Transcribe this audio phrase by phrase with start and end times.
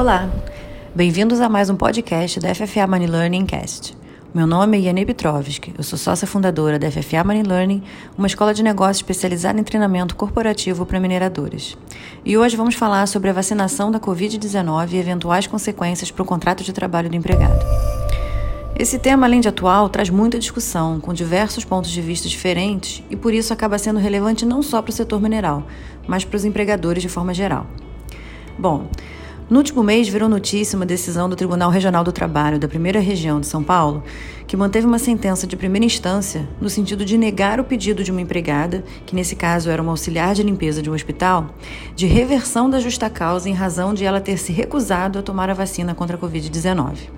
[0.00, 0.30] Olá,
[0.94, 3.94] bem-vindos a mais um podcast da FFA Money Learning Cast.
[4.32, 7.82] Meu nome é Yane Petrovski, eu sou sócia fundadora da FFA Money Learning,
[8.16, 11.76] uma escola de negócios especializada em treinamento corporativo para mineradores.
[12.24, 16.64] E hoje vamos falar sobre a vacinação da Covid-19 e eventuais consequências para o contrato
[16.64, 17.62] de trabalho do empregado.
[18.78, 23.16] Esse tema, além de atual, traz muita discussão, com diversos pontos de vista diferentes e
[23.16, 25.62] por isso acaba sendo relevante não só para o setor mineral,
[26.08, 27.66] mas para os empregadores de forma geral.
[28.58, 28.88] Bom,
[29.50, 33.40] no último mês, virou notícia uma decisão do Tribunal Regional do Trabalho da Primeira Região
[33.40, 34.04] de São Paulo,
[34.46, 38.20] que manteve uma sentença de primeira instância no sentido de negar o pedido de uma
[38.20, 41.52] empregada, que nesse caso era uma auxiliar de limpeza de um hospital,
[41.96, 45.54] de reversão da justa causa em razão de ela ter se recusado a tomar a
[45.54, 47.08] vacina contra a Covid-19.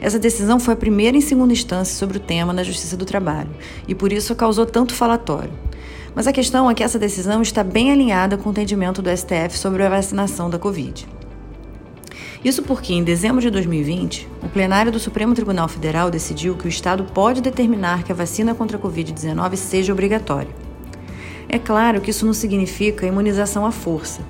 [0.00, 3.50] Essa decisão foi a primeira em segunda instância sobre o tema na Justiça do Trabalho
[3.88, 5.50] e por isso causou tanto falatório.
[6.14, 9.58] Mas a questão é que essa decisão está bem alinhada com o entendimento do STF
[9.58, 11.15] sobre a vacinação da Covid.
[12.44, 16.68] Isso porque, em dezembro de 2020, o plenário do Supremo Tribunal Federal decidiu que o
[16.68, 20.50] Estado pode determinar que a vacina contra a Covid-19 seja obrigatória.
[21.48, 24.20] É claro que isso não significa imunização à força,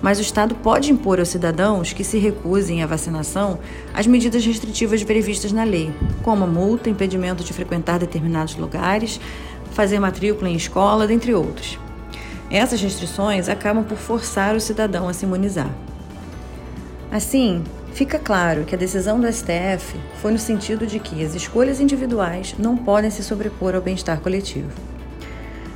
[0.00, 3.58] mas o Estado pode impor aos cidadãos que se recusem à vacinação
[3.92, 5.92] as medidas restritivas previstas na lei,
[6.22, 9.20] como multa, impedimento de frequentar determinados lugares,
[9.72, 11.78] fazer matrícula em escola, dentre outros.
[12.50, 15.70] Essas restrições acabam por forçar o cidadão a se imunizar.
[17.12, 21.80] Assim, fica claro que a decisão do STF foi no sentido de que as escolhas
[21.80, 24.70] individuais não podem se sobrepor ao bem-estar coletivo.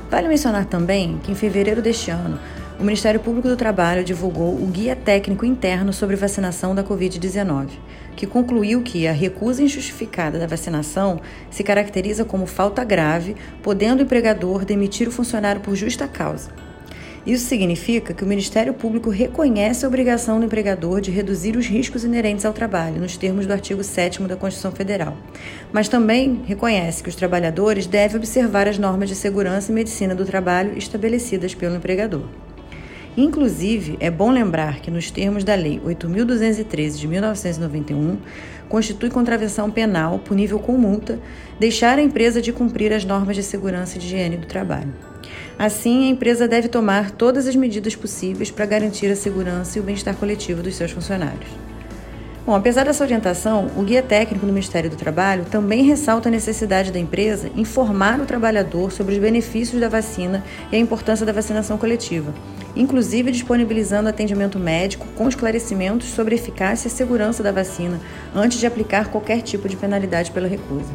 [0.09, 2.39] Vale mencionar também que, em fevereiro deste ano,
[2.79, 7.69] o Ministério Público do Trabalho divulgou o Guia Técnico Interno sobre Vacinação da Covid-19,
[8.15, 11.19] que concluiu que a recusa injustificada da vacinação
[11.51, 16.49] se caracteriza como falta grave, podendo o empregador demitir o funcionário por justa causa.
[17.25, 22.03] Isso significa que o Ministério Público reconhece a obrigação do empregador de reduzir os riscos
[22.03, 25.17] inerentes ao trabalho, nos termos do artigo 7 da Constituição Federal.
[25.73, 30.23] Mas também reconhece que os trabalhadores devem observar as normas de segurança e medicina do
[30.23, 32.25] trabalho estabelecidas pelo empregador.
[33.17, 38.17] Inclusive, é bom lembrar que, nos termos da Lei 8.213 de 1991,
[38.69, 41.19] constitui contravenção penal punível com multa
[41.59, 45.14] deixar a empresa de cumprir as normas de segurança e de higiene do trabalho.
[45.57, 49.83] Assim, a empresa deve tomar todas as medidas possíveis para garantir a segurança e o
[49.83, 51.49] bem-estar coletivo dos seus funcionários.
[52.45, 56.91] Bom, apesar dessa orientação, o guia técnico do Ministério do Trabalho também ressalta a necessidade
[56.91, 61.75] da empresa informar o trabalhador sobre os benefícios da vacina e a importância da vacinação
[61.75, 62.31] coletiva,
[62.75, 67.99] inclusive disponibilizando atendimento médico com esclarecimentos sobre a eficácia e segurança da vacina
[68.35, 70.93] antes de aplicar qualquer tipo de penalidade pela recusa.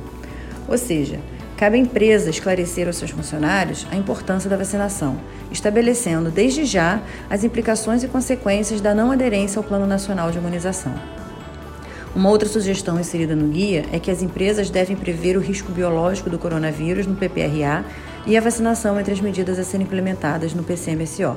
[0.69, 1.19] Ou seja,
[1.61, 5.21] Cabe à empresa esclarecer aos seus funcionários a importância da vacinação,
[5.53, 10.95] estabelecendo desde já as implicações e consequências da não aderência ao Plano Nacional de Imunização.
[12.17, 16.31] Uma outra sugestão inserida no guia é que as empresas devem prever o risco biológico
[16.31, 17.85] do coronavírus no PPRA
[18.25, 21.37] e a vacinação entre as medidas a serem implementadas no PCMSO.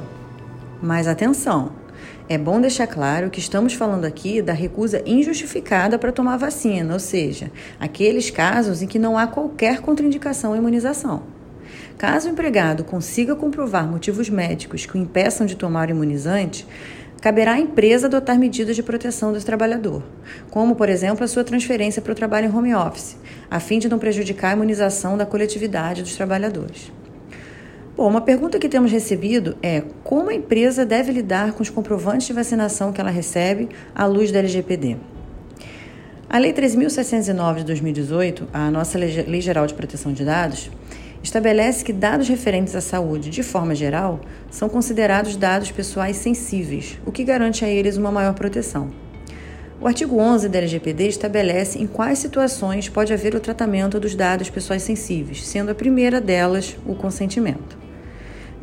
[0.82, 1.83] Mas atenção!
[2.30, 7.00] É bom deixar claro que estamos falando aqui da recusa injustificada para tomar vacina, ou
[7.00, 11.24] seja, aqueles casos em que não há qualquer contraindicação à imunização.
[11.98, 16.68] Caso o empregado consiga comprovar motivos médicos que o impeçam de tomar o imunizante,
[17.22, 20.04] caberá à empresa adotar medidas de proteção do trabalhador,
[20.50, 23.16] como, por exemplo, a sua transferência para o trabalho em home office,
[23.50, 26.92] a fim de não prejudicar a imunização da coletividade dos trabalhadores.
[27.96, 32.26] Bom, uma pergunta que temos recebido é como a empresa deve lidar com os comprovantes
[32.26, 34.98] de vacinação que ela recebe à luz da LGPD.
[36.28, 40.72] A Lei 3.709 de 2018, a nossa Lei Geral de Proteção de Dados,
[41.22, 47.12] estabelece que dados referentes à saúde, de forma geral, são considerados dados pessoais sensíveis, o
[47.12, 48.90] que garante a eles uma maior proteção.
[49.80, 54.50] O artigo 11 da LGPD estabelece em quais situações pode haver o tratamento dos dados
[54.50, 57.83] pessoais sensíveis, sendo a primeira delas o consentimento.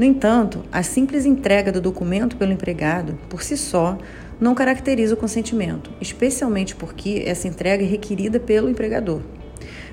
[0.00, 3.98] No entanto, a simples entrega do documento pelo empregado, por si só,
[4.40, 9.20] não caracteriza o consentimento, especialmente porque essa entrega é requerida pelo empregador.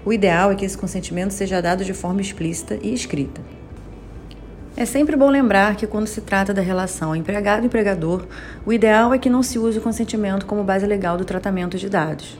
[0.05, 3.41] O ideal é que esse consentimento seja dado de forma explícita e escrita.
[4.77, 8.27] É sempre bom lembrar que, quando se trata da relação empregado-empregador,
[8.65, 11.89] o ideal é que não se use o consentimento como base legal do tratamento de
[11.89, 12.37] dados.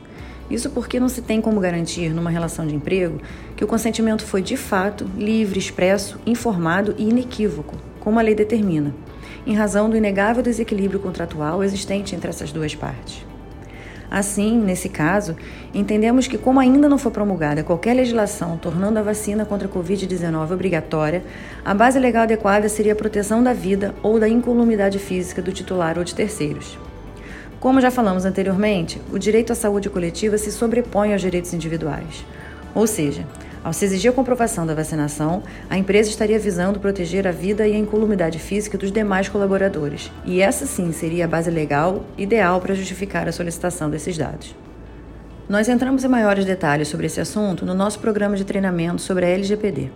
[0.50, 3.20] Isso porque não se tem como garantir, numa relação de emprego,
[3.56, 8.94] que o consentimento foi de fato livre, expresso, informado e inequívoco, como a lei determina,
[9.46, 13.26] em razão do inegável desequilíbrio contratual existente entre essas duas partes.
[14.10, 15.36] Assim, nesse caso,
[15.74, 20.52] entendemos que, como ainda não foi promulgada qualquer legislação tornando a vacina contra a Covid-19
[20.52, 21.24] obrigatória,
[21.66, 25.98] a base legal adequada seria a proteção da vida ou da incolumidade física do titular
[25.98, 26.80] ou de terceiros.
[27.60, 32.24] Como já falamos anteriormente, o direito à saúde coletiva se sobrepõe aos direitos individuais.
[32.76, 33.26] Ou seja,
[33.64, 37.74] ao se exigir a comprovação da vacinação, a empresa estaria visando proteger a vida e
[37.74, 42.76] a incolumidade física dos demais colaboradores, e essa sim seria a base legal ideal para
[42.76, 44.56] justificar a solicitação desses dados.
[45.50, 49.30] Nós entramos em maiores detalhes sobre esse assunto no nosso programa de treinamento sobre a
[49.30, 49.90] LGPD.